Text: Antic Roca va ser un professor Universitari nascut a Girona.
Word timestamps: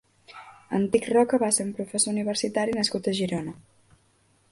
Antic 0.77 1.03
Roca 1.09 1.39
va 1.43 1.49
ser 1.57 1.65
un 1.67 1.73
professor 1.81 2.15
Universitari 2.15 2.73
nascut 2.79 3.11
a 3.13 3.17
Girona. 3.19 3.55